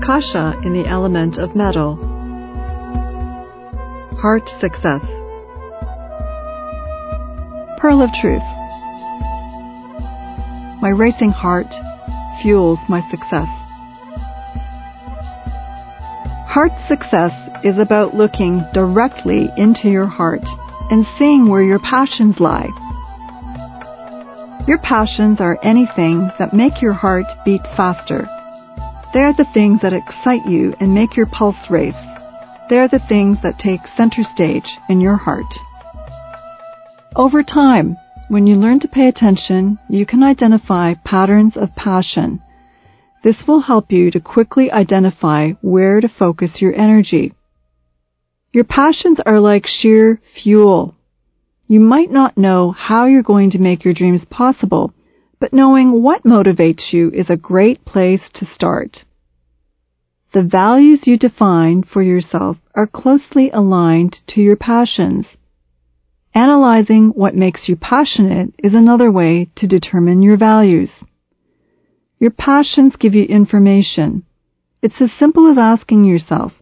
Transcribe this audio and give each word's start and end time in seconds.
Akasha 0.00 0.54
in 0.64 0.72
the 0.72 0.88
element 0.88 1.38
of 1.38 1.56
metal. 1.56 1.96
Heart 4.22 4.48
Success. 4.60 5.02
Pearl 7.78 8.02
of 8.02 8.10
Truth. 8.20 8.46
My 10.80 10.90
racing 10.90 11.32
heart 11.32 11.66
fuels 12.40 12.78
my 12.88 13.00
success. 13.10 13.48
Heart 16.48 16.72
success 16.86 17.32
is 17.64 17.78
about 17.78 18.14
looking 18.14 18.64
directly 18.72 19.48
into 19.56 19.88
your 19.88 20.06
heart 20.06 20.44
and 20.90 21.06
seeing 21.18 21.48
where 21.48 21.62
your 21.62 21.80
passions 21.80 22.36
lie. 22.38 22.68
Your 24.68 24.78
passions 24.78 25.40
are 25.40 25.58
anything 25.64 26.30
that 26.38 26.54
make 26.54 26.80
your 26.80 26.94
heart 26.94 27.26
beat 27.44 27.62
faster. 27.76 28.28
They 29.14 29.20
are 29.20 29.32
the 29.32 29.46
things 29.54 29.80
that 29.82 29.94
excite 29.94 30.46
you 30.46 30.74
and 30.80 30.94
make 30.94 31.16
your 31.16 31.26
pulse 31.26 31.70
race. 31.70 31.94
They 32.68 32.76
are 32.76 32.88
the 32.88 33.00
things 33.08 33.38
that 33.42 33.58
take 33.58 33.80
center 33.96 34.22
stage 34.34 34.68
in 34.88 35.00
your 35.00 35.16
heart. 35.16 35.52
Over 37.16 37.42
time, 37.42 37.96
when 38.28 38.46
you 38.46 38.56
learn 38.56 38.80
to 38.80 38.88
pay 38.88 39.08
attention, 39.08 39.78
you 39.88 40.04
can 40.04 40.22
identify 40.22 40.92
patterns 40.92 41.54
of 41.56 41.74
passion. 41.74 42.42
This 43.24 43.36
will 43.46 43.62
help 43.62 43.90
you 43.90 44.10
to 44.10 44.20
quickly 44.20 44.70
identify 44.70 45.52
where 45.62 46.00
to 46.02 46.08
focus 46.08 46.50
your 46.60 46.74
energy. 46.74 47.32
Your 48.52 48.64
passions 48.64 49.18
are 49.24 49.40
like 49.40 49.66
sheer 49.66 50.20
fuel. 50.42 50.94
You 51.66 51.80
might 51.80 52.10
not 52.10 52.36
know 52.36 52.70
how 52.70 53.06
you're 53.06 53.22
going 53.22 53.50
to 53.52 53.58
make 53.58 53.84
your 53.84 53.94
dreams 53.94 54.22
possible, 54.30 54.92
but 55.40 55.52
knowing 55.52 56.02
what 56.02 56.24
motivates 56.24 56.92
you 56.92 57.10
is 57.10 57.30
a 57.30 57.36
great 57.36 57.84
place 57.84 58.22
to 58.34 58.46
start. 58.54 59.04
The 60.34 60.42
values 60.42 61.00
you 61.04 61.16
define 61.16 61.84
for 61.84 62.02
yourself 62.02 62.58
are 62.74 62.86
closely 62.86 63.50
aligned 63.50 64.18
to 64.28 64.40
your 64.40 64.56
passions. 64.56 65.26
Analyzing 66.34 67.08
what 67.14 67.34
makes 67.34 67.68
you 67.68 67.76
passionate 67.76 68.52
is 68.62 68.74
another 68.74 69.10
way 69.10 69.48
to 69.56 69.66
determine 69.66 70.22
your 70.22 70.36
values. 70.36 70.90
Your 72.18 72.30
passions 72.30 72.94
give 72.98 73.14
you 73.14 73.24
information. 73.24 74.24
It's 74.82 75.00
as 75.00 75.10
simple 75.18 75.50
as 75.50 75.58
asking 75.58 76.04
yourself, 76.04 76.52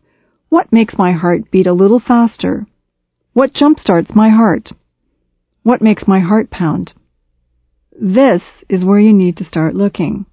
what 0.49 0.73
makes 0.73 0.95
my 0.97 1.13
heart 1.13 1.51
beat 1.51 1.67
a 1.67 1.73
little 1.73 2.01
faster? 2.01 2.67
What 3.33 3.53
jumpstarts 3.53 4.15
my 4.15 4.29
heart? 4.29 4.71
What 5.65 5.83
makes 5.83 6.07
my 6.07 6.21
heart 6.21 6.51
pound? 6.51 6.95
This 7.99 8.43
is 8.69 8.85
where 8.85 9.01
you 9.01 9.15
need 9.15 9.39
to 9.39 9.45
start 9.45 9.75
looking. 9.75 10.27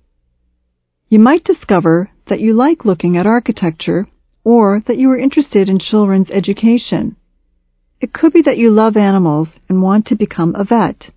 You 1.07 1.19
might 1.19 1.45
discover 1.45 2.11
that 2.27 2.41
you 2.41 2.53
like 2.53 2.83
looking 2.83 3.15
at 3.15 3.25
architecture 3.25 4.07
or 4.43 4.81
that 4.87 4.97
you 4.97 5.09
are 5.11 5.17
interested 5.17 5.69
in 5.69 5.79
children's 5.79 6.29
education. 6.29 7.15
It 8.01 8.11
could 8.11 8.33
be 8.33 8.41
that 8.41 8.57
you 8.57 8.69
love 8.69 8.97
animals 8.97 9.47
and 9.69 9.81
want 9.81 10.07
to 10.07 10.15
become 10.15 10.55
a 10.55 10.65
vet. 10.65 11.11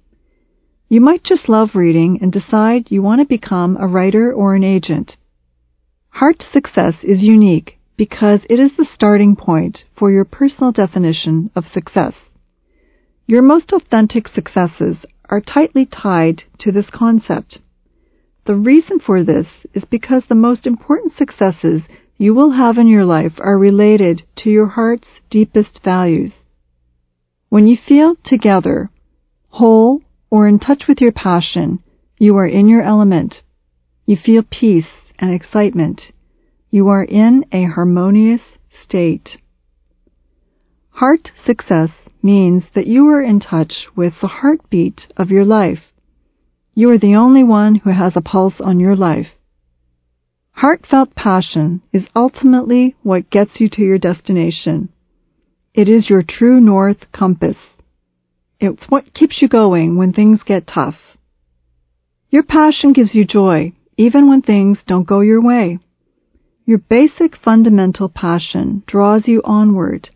You 0.89 1.01
might 1.01 1.25
just 1.25 1.49
love 1.49 1.71
reading 1.75 2.21
and 2.23 2.31
decide 2.31 2.93
you 2.93 3.03
want 3.03 3.21
to 3.21 3.27
become 3.27 3.77
a 3.77 3.89
writer 3.89 4.33
or 4.33 4.55
an 4.55 4.63
agent. 4.63 5.17
Heart 6.11 6.45
success 6.53 6.95
is 7.03 7.23
unique 7.23 7.77
because 7.97 8.41
it 8.49 8.61
is 8.61 8.71
the 8.77 8.87
starting 8.95 9.35
point 9.35 9.79
for 9.99 10.13
your 10.13 10.25
personal 10.25 10.71
definition 10.71 11.51
of 11.57 11.65
success. 11.75 12.13
Your 13.27 13.43
most 13.43 13.73
authentic 13.73 14.29
successes 14.29 14.99
are 15.29 15.41
tightly 15.41 15.87
tied 15.87 16.43
to 16.59 16.73
this 16.73 16.87
concept. 16.93 17.59
The 18.47 18.55
reason 18.55 19.01
for 19.01 19.25
this 19.25 19.47
is 19.75 19.85
because 19.91 20.23
the 20.29 20.35
most 20.35 20.67
important 20.67 21.13
successes 21.17 21.83
you 22.17 22.35
will 22.35 22.53
have 22.53 22.79
in 22.79 22.89
your 22.89 23.05
life 23.05 23.35
are 23.39 23.59
related 23.59 24.23
to 24.37 24.51
your 24.51 24.69
heart's 24.69 25.09
deepest 25.31 25.81
values. 25.85 26.33
When 27.49 27.67
you 27.67 27.77
feel 27.77 28.15
together, 28.25 28.89
whole, 29.49 30.03
or 30.31 30.49
in 30.49 30.59
touch 30.59 30.85
with 30.89 31.01
your 31.01 31.13
passion, 31.13 31.83
you 32.19 32.37
are 32.37 32.47
in 32.47 32.69
your 32.69 32.83
element. 32.83 33.43
You 34.07 34.17
feel 34.17 34.43
peace 34.43 34.87
and 35.19 35.35
excitement. 35.35 36.01
You 36.71 36.89
are 36.89 37.05
in 37.05 37.45
a 37.53 37.65
harmonious 37.65 38.43
state. 38.85 39.39
Heart 40.91 41.31
success 41.45 41.91
means 42.27 42.65
that 42.75 42.87
you 42.87 43.07
are 43.07 43.23
in 43.23 43.41
touch 43.41 43.87
with 43.97 44.13
the 44.21 44.27
heartbeat 44.27 45.01
of 45.17 45.31
your 45.31 45.45
life. 45.45 45.85
You 46.75 46.91
are 46.91 46.99
the 46.99 47.15
only 47.15 47.43
one 47.43 47.77
who 47.77 47.91
has 47.91 48.15
a 48.17 48.21
pulse 48.21 48.61
on 48.61 48.81
your 48.81 48.97
life. 48.97 49.29
Heartfelt 50.51 51.15
passion 51.15 51.83
is 51.93 52.05
ultimately 52.15 52.97
what 53.03 53.31
gets 53.31 53.53
you 53.61 53.69
to 53.71 53.83
your 53.83 53.99
destination. 53.99 54.91
It 55.73 55.89
is 55.89 56.11
your 56.11 56.23
true 56.23 56.61
north 56.61 57.11
compass. 57.13 57.57
It's 58.59 58.85
what 58.89 59.15
keeps 59.15 59.41
you 59.41 59.49
going 59.49 59.97
when 59.97 60.13
things 60.13 60.41
get 60.43 60.67
tough. 60.67 60.97
Your 62.31 62.43
passion 62.43 62.93
gives 62.93 63.15
you 63.15 63.25
joy, 63.25 63.73
even 63.97 64.29
when 64.29 64.43
things 64.43 64.79
don't 64.87 65.07
go 65.07 65.21
your 65.21 65.43
way. 65.43 65.79
Your 66.65 66.79
basic 66.79 67.37
fundamental 67.37 68.09
passion 68.09 68.83
draws 68.87 69.29
you 69.29 69.41
onward 69.45 70.11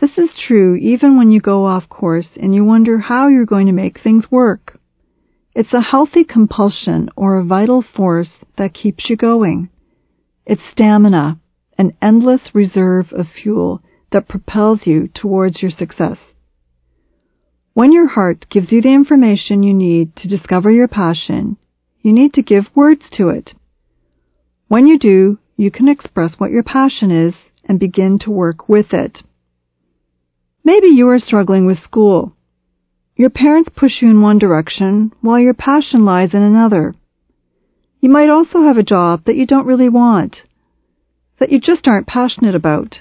this 0.00 0.16
is 0.16 0.30
true 0.46 0.76
even 0.76 1.16
when 1.16 1.30
you 1.30 1.40
go 1.40 1.66
off 1.66 1.88
course 1.88 2.28
and 2.36 2.54
you 2.54 2.64
wonder 2.64 2.98
how 2.98 3.28
you're 3.28 3.44
going 3.44 3.66
to 3.66 3.72
make 3.72 4.00
things 4.00 4.30
work. 4.30 4.78
It's 5.54 5.72
a 5.74 5.80
healthy 5.80 6.24
compulsion 6.24 7.10
or 7.16 7.38
a 7.38 7.44
vital 7.44 7.82
force 7.82 8.30
that 8.56 8.72
keeps 8.72 9.10
you 9.10 9.16
going. 9.16 9.68
It's 10.46 10.62
stamina, 10.72 11.38
an 11.76 11.92
endless 12.00 12.40
reserve 12.54 13.12
of 13.12 13.26
fuel 13.42 13.82
that 14.12 14.28
propels 14.28 14.80
you 14.84 15.08
towards 15.08 15.60
your 15.60 15.70
success. 15.70 16.16
When 17.74 17.92
your 17.92 18.08
heart 18.08 18.46
gives 18.50 18.72
you 18.72 18.82
the 18.82 18.92
information 18.92 19.62
you 19.62 19.74
need 19.74 20.16
to 20.16 20.28
discover 20.28 20.70
your 20.70 20.88
passion, 20.88 21.56
you 22.00 22.12
need 22.12 22.34
to 22.34 22.42
give 22.42 22.64
words 22.74 23.02
to 23.12 23.28
it. 23.28 23.52
When 24.68 24.86
you 24.86 24.98
do, 24.98 25.38
you 25.56 25.70
can 25.70 25.88
express 25.88 26.34
what 26.38 26.50
your 26.50 26.62
passion 26.62 27.10
is 27.10 27.34
and 27.64 27.78
begin 27.78 28.18
to 28.20 28.30
work 28.30 28.68
with 28.68 28.92
it. 28.92 29.18
Maybe 30.64 30.88
you 30.88 31.08
are 31.08 31.18
struggling 31.18 31.66
with 31.66 31.82
school. 31.82 32.34
Your 33.16 33.30
parents 33.30 33.70
push 33.74 34.00
you 34.00 34.08
in 34.08 34.22
one 34.22 34.38
direction 34.38 35.12
while 35.20 35.38
your 35.38 35.54
passion 35.54 36.04
lies 36.04 36.34
in 36.34 36.42
another. 36.42 36.94
You 38.00 38.10
might 38.10 38.30
also 38.30 38.62
have 38.62 38.78
a 38.78 38.82
job 38.82 39.24
that 39.26 39.36
you 39.36 39.46
don't 39.46 39.66
really 39.66 39.88
want, 39.88 40.36
that 41.38 41.50
you 41.50 41.60
just 41.60 41.86
aren't 41.86 42.06
passionate 42.06 42.54
about. 42.54 43.00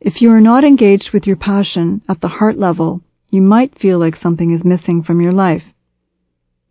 If 0.00 0.20
you 0.20 0.30
are 0.32 0.40
not 0.40 0.64
engaged 0.64 1.10
with 1.12 1.26
your 1.26 1.36
passion 1.36 2.02
at 2.08 2.20
the 2.20 2.28
heart 2.28 2.58
level, 2.58 3.02
you 3.30 3.40
might 3.40 3.78
feel 3.80 3.98
like 3.98 4.16
something 4.20 4.52
is 4.52 4.64
missing 4.64 5.02
from 5.02 5.20
your 5.20 5.32
life. 5.32 5.62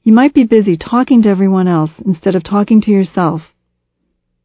You 0.04 0.14
might 0.14 0.34
be 0.34 0.44
busy 0.44 0.78
talking 0.78 1.24
to 1.24 1.30
everyone 1.30 1.68
else 1.68 1.92
instead 2.06 2.36
of 2.36 2.44
talking 2.44 2.82
to 2.82 2.92
yourself. 2.92 3.42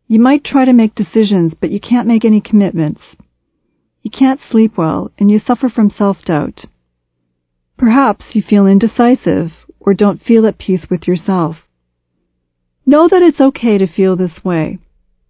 You 0.06 0.20
might 0.20 0.44
try 0.44 0.64
to 0.64 0.72
make 0.72 0.94
decisions, 0.94 1.52
but 1.60 1.70
you 1.70 1.80
can't 1.80 2.08
make 2.08 2.24
any 2.24 2.40
commitments. 2.40 3.00
You 4.08 4.18
can't 4.18 4.40
sleep 4.50 4.78
well 4.78 5.10
and 5.18 5.30
you 5.30 5.38
suffer 5.38 5.68
from 5.68 5.90
self-doubt. 5.90 6.64
Perhaps 7.76 8.24
you 8.32 8.40
feel 8.40 8.66
indecisive 8.66 9.52
or 9.78 9.92
don't 9.92 10.22
feel 10.22 10.46
at 10.46 10.56
peace 10.56 10.86
with 10.88 11.06
yourself. 11.06 11.56
Know 12.86 13.06
that 13.06 13.20
it's 13.20 13.38
okay 13.38 13.76
to 13.76 13.86
feel 13.86 14.16
this 14.16 14.42
way. 14.42 14.78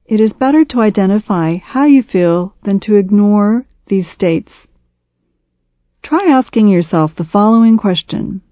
It 0.07 0.21
is 0.21 0.33
better 0.33 0.65
to 0.67 0.81
identify 0.81 1.57
how 1.57 1.87
you 1.87 2.05
feel 2.05 2.55
than 2.63 2.79
to 2.83 2.95
ignore 2.95 3.67
these 3.89 4.07
states. 4.15 4.53
Try 6.05 6.29
asking 6.31 6.69
yourself 6.69 7.11
the 7.17 7.25
following 7.25 7.79
question. 7.79 8.43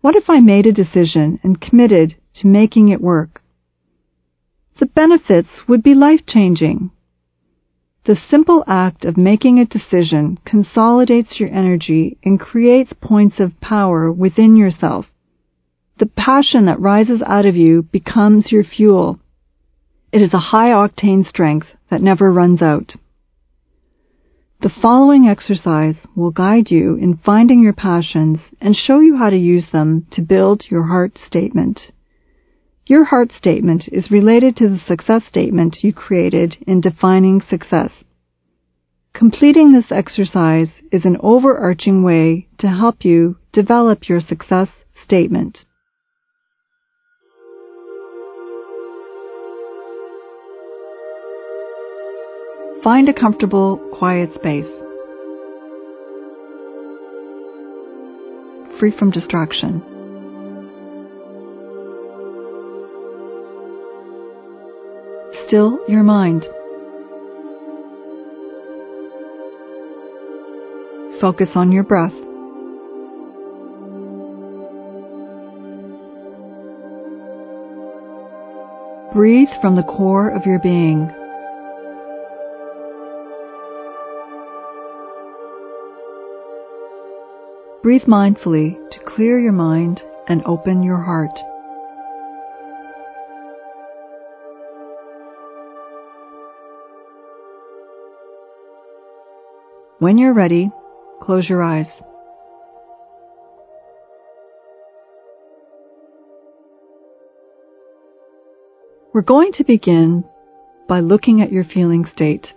What 0.00 0.14
if 0.14 0.30
I 0.30 0.38
made 0.38 0.66
a 0.66 0.72
decision 0.72 1.40
and 1.42 1.60
committed 1.60 2.14
to 2.36 2.46
making 2.46 2.90
it 2.90 3.00
work? 3.00 3.42
The 4.78 4.86
benefits 4.86 5.48
would 5.66 5.82
be 5.82 5.94
life-changing. 5.94 6.92
The 8.06 8.18
simple 8.30 8.62
act 8.66 9.06
of 9.06 9.16
making 9.16 9.58
a 9.58 9.64
decision 9.64 10.38
consolidates 10.44 11.40
your 11.40 11.48
energy 11.48 12.18
and 12.22 12.38
creates 12.38 12.92
points 13.00 13.40
of 13.40 13.58
power 13.60 14.12
within 14.12 14.56
yourself. 14.56 15.06
The 15.98 16.06
passion 16.06 16.66
that 16.66 16.80
rises 16.80 17.22
out 17.24 17.46
of 17.46 17.56
you 17.56 17.82
becomes 17.82 18.52
your 18.52 18.62
fuel. 18.62 19.20
It 20.12 20.20
is 20.20 20.34
a 20.34 20.50
high 20.52 20.68
octane 20.68 21.26
strength 21.26 21.68
that 21.90 22.02
never 22.02 22.30
runs 22.30 22.60
out. 22.60 22.94
The 24.60 24.72
following 24.82 25.26
exercise 25.26 25.96
will 26.14 26.30
guide 26.30 26.70
you 26.70 26.96
in 26.96 27.20
finding 27.24 27.60
your 27.60 27.72
passions 27.72 28.38
and 28.60 28.76
show 28.76 29.00
you 29.00 29.16
how 29.16 29.30
to 29.30 29.36
use 29.36 29.64
them 29.72 30.06
to 30.12 30.20
build 30.20 30.64
your 30.70 30.84
heart 30.88 31.18
statement. 31.26 31.80
Your 32.86 33.04
heart 33.04 33.32
statement 33.32 33.84
is 33.90 34.10
related 34.10 34.56
to 34.56 34.68
the 34.68 34.80
success 34.86 35.22
statement 35.26 35.78
you 35.80 35.94
created 35.94 36.56
in 36.66 36.82
defining 36.82 37.40
success. 37.40 37.90
Completing 39.14 39.72
this 39.72 39.90
exercise 39.90 40.68
is 40.92 41.06
an 41.06 41.16
overarching 41.20 42.02
way 42.02 42.46
to 42.58 42.66
help 42.66 43.02
you 43.02 43.38
develop 43.54 44.06
your 44.06 44.20
success 44.20 44.68
statement. 45.02 45.60
Find 52.82 53.08
a 53.08 53.14
comfortable, 53.14 53.78
quiet 53.94 54.34
space, 54.34 54.68
free 58.78 58.92
from 58.98 59.10
distraction. 59.10 59.93
Still 65.46 65.80
your 65.88 66.02
mind. 66.02 66.46
Focus 71.20 71.48
on 71.54 71.72
your 71.72 71.82
breath. 71.82 72.12
Breathe 79.12 79.48
from 79.60 79.76
the 79.76 79.82
core 79.82 80.30
of 80.30 80.44
your 80.44 80.58
being. 80.58 81.10
Breathe 87.82 88.02
mindfully 88.08 88.76
to 88.90 88.98
clear 89.06 89.38
your 89.38 89.52
mind 89.52 90.00
and 90.26 90.42
open 90.46 90.82
your 90.82 91.02
heart. 91.02 91.38
When 100.00 100.18
you're 100.18 100.34
ready, 100.34 100.70
close 101.22 101.48
your 101.48 101.62
eyes. 101.62 101.86
We're 109.12 109.22
going 109.22 109.52
to 109.52 109.64
begin 109.64 110.24
by 110.88 110.98
looking 110.98 111.40
at 111.40 111.52
your 111.52 111.62
feeling 111.62 112.04
state. 112.12 112.48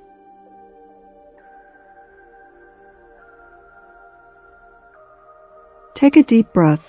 Take 5.95 6.15
a 6.15 6.23
deep 6.23 6.51
breath. 6.53 6.81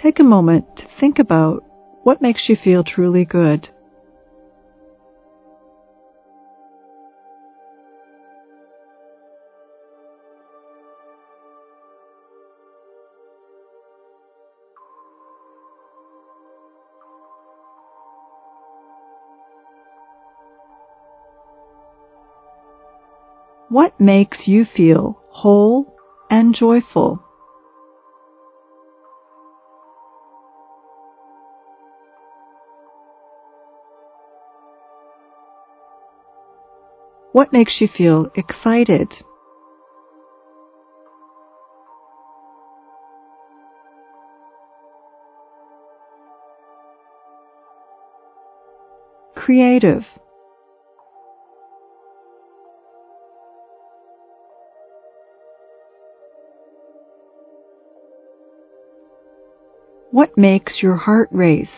Take 0.00 0.20
a 0.20 0.24
moment 0.24 0.64
to 0.76 0.84
think 1.00 1.18
about 1.18 1.64
what 2.04 2.22
makes 2.22 2.48
you 2.48 2.56
feel 2.62 2.84
truly 2.84 3.24
good. 3.24 3.68
What 23.76 24.00
makes 24.00 24.46
you 24.48 24.64
feel 24.64 25.20
whole 25.28 25.94
and 26.30 26.54
joyful? 26.54 27.22
What 37.32 37.52
makes 37.52 37.74
you 37.82 37.88
feel 37.94 38.30
excited? 38.34 39.12
Creative. 49.34 50.04
What 60.16 60.38
makes 60.38 60.82
your 60.82 60.96
heart 60.96 61.28
race? 61.30 61.68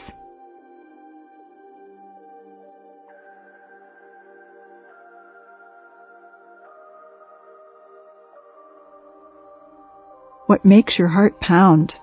What 10.46 10.64
makes 10.64 11.00
your 11.00 11.08
heart 11.08 11.40
pound? 11.40 11.94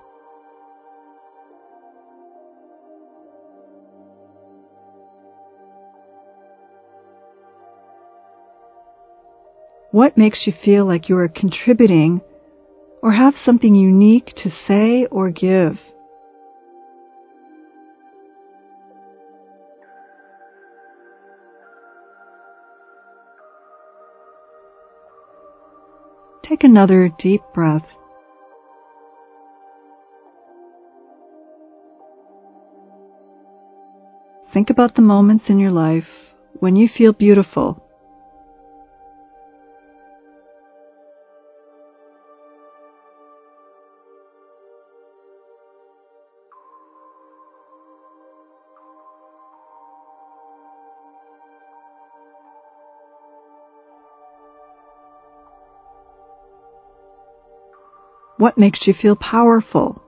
What 9.90 10.18
makes 10.18 10.40
you 10.46 10.52
feel 10.62 10.84
like 10.84 11.08
you 11.08 11.16
are 11.16 11.28
contributing 11.28 12.20
or 13.02 13.12
have 13.12 13.32
something 13.42 13.74
unique 13.74 14.34
to 14.44 14.50
say 14.68 15.06
or 15.10 15.30
give? 15.30 15.78
Take 26.48 26.62
another 26.62 27.08
deep 27.18 27.42
breath. 27.52 27.86
Think 34.52 34.70
about 34.70 34.94
the 34.94 35.02
moments 35.02 35.46
in 35.48 35.58
your 35.58 35.72
life 35.72 36.06
when 36.60 36.76
you 36.76 36.88
feel 36.88 37.12
beautiful. 37.12 37.85
What 58.38 58.58
makes 58.58 58.86
you 58.86 58.94
feel 58.94 59.16
powerful? 59.16 60.02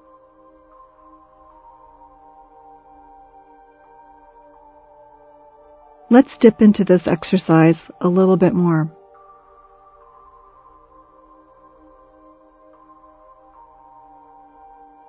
Let's 6.11 6.29
dip 6.41 6.61
into 6.61 6.85
this 6.85 7.03
exercise 7.07 7.77
a 8.01 8.09
little 8.09 8.37
bit 8.37 8.55
more. 8.55 8.91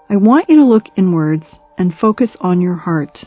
I 0.09 0.17
want 0.17 0.49
you 0.49 0.57
to 0.57 0.65
look 0.65 0.85
inwards 0.97 1.45
and 1.77 1.93
focus 1.93 2.29
on 2.41 2.61
your 2.61 2.75
heart. 2.75 3.19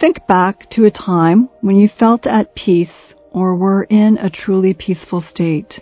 Think 0.00 0.26
back 0.28 0.70
to 0.70 0.84
a 0.84 0.92
time 0.92 1.48
when 1.60 1.74
you 1.74 1.88
felt 1.98 2.24
at 2.24 2.54
peace 2.54 2.88
or 3.32 3.56
were 3.56 3.82
in 3.84 4.16
a 4.16 4.30
truly 4.30 4.72
peaceful 4.72 5.24
state. 5.28 5.80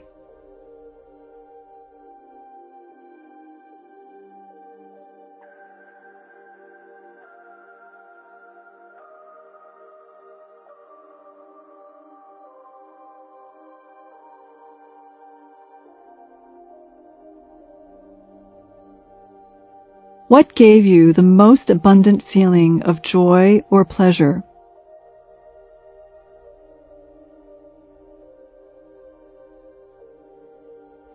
What 20.28 20.56
gave 20.56 20.84
you 20.84 21.12
the 21.12 21.22
most 21.22 21.70
abundant 21.70 22.24
feeling 22.32 22.82
of 22.82 23.00
joy 23.00 23.62
or 23.70 23.84
pleasure? 23.84 24.42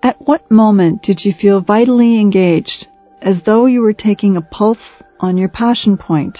At 0.02 0.16
what 0.26 0.50
moment 0.50 1.04
did 1.04 1.26
you 1.26 1.34
feel 1.34 1.60
vitally 1.60 2.22
engaged, 2.22 2.88
as 3.22 3.44
though 3.46 3.66
you 3.66 3.82
were 3.82 3.94
taking 3.94 4.38
a 4.38 4.42
pulse 4.42 4.78
on 5.20 5.38
your 5.38 5.50
passion 5.50 5.98
point? 5.98 6.40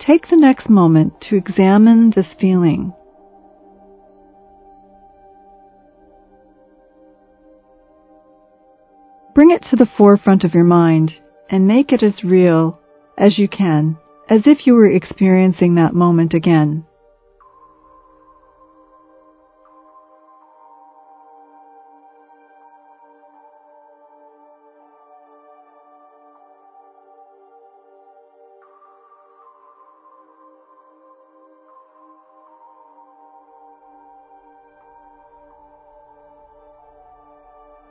Take 0.00 0.28
the 0.28 0.36
next 0.36 0.70
moment 0.70 1.20
to 1.28 1.36
examine 1.36 2.12
this 2.16 2.26
feeling. 2.40 2.94
Bring 9.34 9.50
it 9.50 9.64
to 9.70 9.76
the 9.76 9.88
forefront 9.98 10.44
of 10.44 10.54
your 10.54 10.64
mind 10.64 11.12
and 11.50 11.66
make 11.66 11.92
it 11.92 12.02
as 12.02 12.22
real 12.22 12.80
as 13.18 13.38
you 13.38 13.48
can, 13.48 13.98
as 14.30 14.42
if 14.46 14.66
you 14.66 14.74
were 14.74 14.90
experiencing 14.90 15.74
that 15.74 15.94
moment 15.94 16.34
again. 16.34 16.86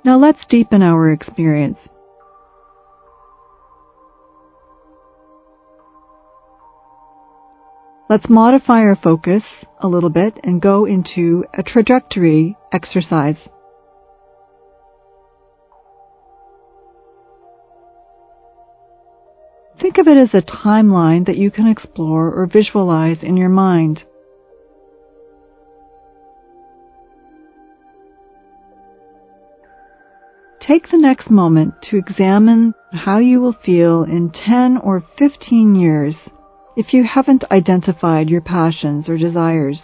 Now 0.05 0.17
let's 0.17 0.45
deepen 0.50 0.81
our 0.81 1.12
experience. 1.12 1.77
Let's 8.10 8.29
modify 8.29 8.81
our 8.81 8.98
focus 9.01 9.43
a 9.79 9.88
little 9.88 10.10
bit 10.10 10.39
and 10.43 10.62
go 10.62 10.86
into 10.86 11.45
a 11.57 11.63
trajectory 11.63 12.57
exercise. 12.72 13.38
Think 19.79 19.98
of 19.98 20.07
it 20.07 20.17
as 20.17 20.33
a 20.33 20.41
timeline 20.41 21.25
that 21.27 21.38
you 21.38 21.50
can 21.50 21.67
explore 21.67 22.31
or 22.31 22.45
visualize 22.45 23.17
in 23.24 23.38
your 23.38 23.50
mind. 23.50 24.03
Take 30.67 30.89
the 30.89 30.98
next 30.98 31.29
moment 31.29 31.74
to 31.89 31.98
examine 31.98 32.74
how 32.93 33.17
you 33.17 33.41
will 33.41 33.55
feel 33.65 34.03
in 34.03 34.32
10 34.32 34.77
or 34.77 35.03
15 35.17 35.75
years 35.75 36.15
if 36.77 36.93
you 36.93 37.03
haven't 37.03 37.43
identified 37.51 38.29
your 38.29 38.39
passions 38.39 39.10
or 39.10 39.17
desires. 39.17 39.82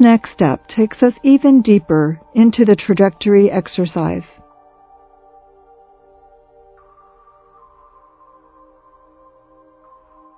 Next 0.00 0.32
step 0.32 0.66
takes 0.68 1.02
us 1.02 1.14
even 1.22 1.62
deeper 1.62 2.20
into 2.34 2.64
the 2.64 2.76
trajectory 2.76 3.50
exercise. 3.50 4.24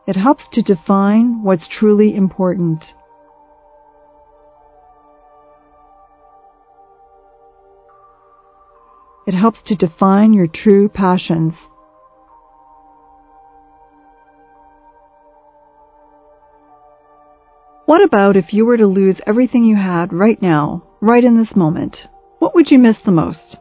It 0.06 0.16
helps 0.16 0.44
to 0.52 0.62
define 0.62 1.42
what's 1.42 1.68
truly 1.68 2.16
important. 2.16 2.82
It 9.26 9.34
helps 9.34 9.58
to 9.66 9.74
define 9.74 10.32
your 10.32 10.46
true 10.46 10.88
passions. 10.88 11.52
What 17.88 18.04
about 18.04 18.36
if 18.36 18.52
you 18.52 18.66
were 18.66 18.76
to 18.76 18.86
lose 18.86 19.16
everything 19.26 19.64
you 19.64 19.76
had 19.76 20.12
right 20.12 20.36
now, 20.42 20.84
right 21.00 21.24
in 21.24 21.38
this 21.38 21.56
moment? 21.56 21.96
What 22.38 22.54
would 22.54 22.70
you 22.70 22.78
miss 22.78 22.98
the 23.02 23.12
most? 23.12 23.56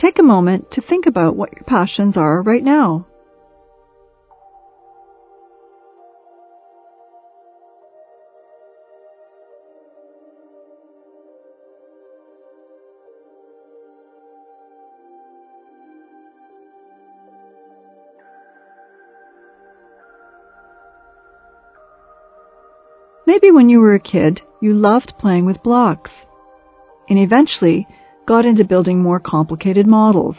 Take 0.00 0.18
a 0.18 0.24
moment 0.24 0.72
to 0.72 0.80
think 0.80 1.06
about 1.06 1.36
what 1.36 1.52
your 1.52 1.62
passions 1.62 2.16
are 2.16 2.42
right 2.42 2.64
now. 2.64 3.06
Maybe 23.42 23.52
when 23.52 23.70
you 23.70 23.80
were 23.80 23.94
a 23.94 24.00
kid, 24.00 24.42
you 24.60 24.74
loved 24.74 25.14
playing 25.18 25.46
with 25.46 25.62
blocks, 25.62 26.10
and 27.08 27.18
eventually 27.18 27.86
got 28.26 28.44
into 28.44 28.64
building 28.64 29.00
more 29.00 29.18
complicated 29.18 29.86
models. 29.86 30.36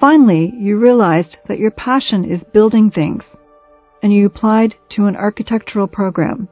Finally, 0.00 0.54
you 0.56 0.78
realized 0.78 1.36
that 1.46 1.58
your 1.58 1.70
passion 1.70 2.24
is 2.24 2.40
building 2.54 2.90
things, 2.90 3.24
and 4.02 4.14
you 4.14 4.26
applied 4.26 4.74
to 4.90 5.06
an 5.06 5.14
architectural 5.14 5.86
program. 5.86 6.48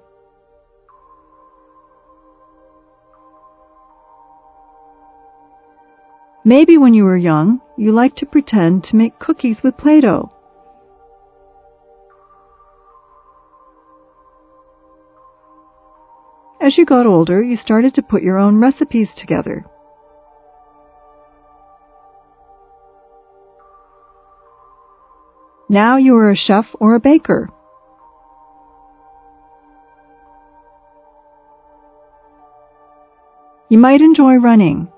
Maybe 6.44 6.78
when 6.78 6.94
you 6.94 7.04
were 7.04 7.18
young, 7.18 7.61
you 7.76 7.92
liked 7.92 8.18
to 8.18 8.26
pretend 8.26 8.85
to 8.85 8.97
make 8.97 9.18
cookies 9.18 9.59
with 9.62 9.76
Play 9.76 10.00
Doh. 10.00 10.32
As 16.62 16.78
you 16.78 16.87
got 16.87 17.06
older, 17.06 17.42
you 17.42 17.56
started 17.56 17.94
to 17.94 18.02
put 18.02 18.23
your 18.23 18.38
own 18.38 18.61
recipes 18.61 19.09
together. 19.16 19.66
Now 25.68 25.99
you 25.99 26.16
are 26.16 26.30
a 26.30 26.37
chef 26.37 26.66
or 26.80 26.94
a 26.94 27.00
baker. 27.00 27.50
You 33.68 33.78
might 33.78 34.00
enjoy 34.00 34.35
running. 34.35 34.90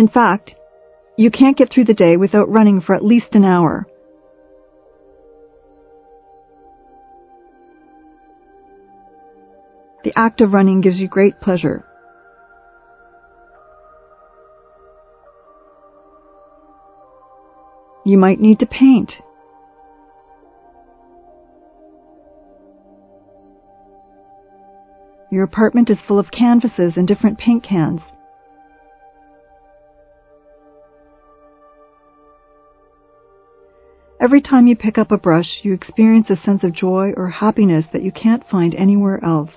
In 0.00 0.08
fact, 0.08 0.54
you 1.18 1.30
can't 1.30 1.58
get 1.58 1.70
through 1.70 1.84
the 1.84 1.92
day 1.92 2.16
without 2.16 2.48
running 2.48 2.80
for 2.80 2.94
at 2.94 3.04
least 3.04 3.34
an 3.34 3.44
hour. 3.44 3.86
The 10.02 10.18
act 10.18 10.40
of 10.40 10.54
running 10.54 10.80
gives 10.80 10.96
you 10.96 11.06
great 11.06 11.38
pleasure. 11.42 11.84
You 18.06 18.16
might 18.16 18.40
need 18.40 18.60
to 18.60 18.66
paint. 18.66 19.12
Your 25.30 25.44
apartment 25.44 25.90
is 25.90 25.98
full 26.08 26.18
of 26.18 26.30
canvases 26.30 26.94
and 26.96 27.06
different 27.06 27.36
paint 27.36 27.62
cans. 27.62 28.00
Every 34.20 34.42
time 34.42 34.66
you 34.66 34.76
pick 34.76 34.98
up 34.98 35.10
a 35.10 35.16
brush, 35.16 35.60
you 35.62 35.72
experience 35.72 36.28
a 36.28 36.36
sense 36.36 36.62
of 36.62 36.74
joy 36.74 37.12
or 37.16 37.30
happiness 37.30 37.86
that 37.94 38.02
you 38.02 38.12
can't 38.12 38.46
find 38.50 38.74
anywhere 38.74 39.24
else. 39.24 39.50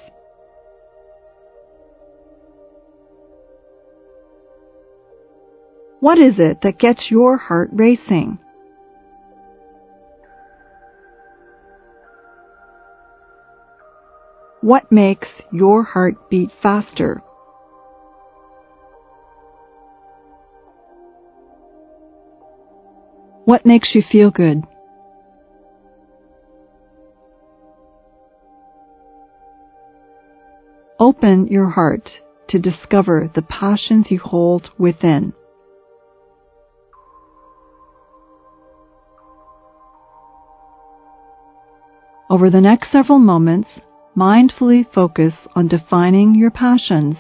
What 6.00 6.17
is 6.17 6.36
it 6.38 6.60
that 6.63 6.79
gets 6.79 7.12
your 7.12 7.38
heart 7.38 7.72
racing? 7.74 8.39
What 14.62 14.89
makes 14.89 15.27
your 15.51 15.84
heart 15.84 16.29
beat 16.29 16.51
faster? 16.62 17.22
What 23.46 23.66
makes 23.66 23.94
you 23.94 24.02
feel 24.10 24.32
good? 24.32 24.64
Open 31.00 31.48
your 31.48 31.70
heart 31.70 32.10
to 32.50 32.60
discover 32.60 33.30
the 33.36 33.42
passions 33.42 34.08
you 34.10 34.20
hold 34.20 34.70
within. 34.78 35.34
Over 42.30 42.50
the 42.50 42.62
next 42.62 42.92
several 42.92 43.20
moments, 43.20 43.68
mindfully 44.16 44.92
focus 44.94 45.34
on 45.56 45.68
defining 45.68 46.36
your 46.36 46.52
passions. 46.52 47.18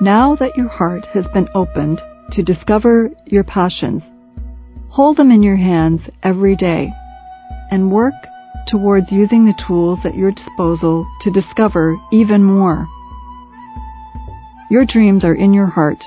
Now 0.00 0.36
that 0.36 0.58
your 0.58 0.68
heart 0.68 1.06
has 1.14 1.24
been 1.32 1.48
opened 1.54 2.02
to 2.32 2.42
discover 2.42 3.10
your 3.24 3.44
passions, 3.44 4.02
hold 4.90 5.16
them 5.16 5.30
in 5.30 5.42
your 5.42 5.56
hands 5.56 6.02
every 6.22 6.54
day 6.54 6.92
and 7.70 7.90
work 7.90 8.12
towards 8.68 9.10
using 9.10 9.46
the 9.46 9.62
tools 9.66 10.00
at 10.04 10.14
your 10.14 10.32
disposal 10.32 11.06
to 11.22 11.30
discover 11.30 11.96
even 12.12 12.44
more. 12.44 12.86
Your 14.70 14.84
dreams 14.84 15.24
are 15.24 15.34
in 15.34 15.54
your 15.54 15.68
heart. 15.68 16.04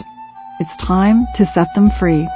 It's 0.60 0.86
time 0.86 1.26
to 1.38 1.52
set 1.56 1.70
them 1.74 1.90
free. 2.00 2.28